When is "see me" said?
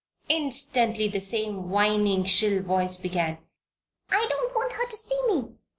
4.97-5.49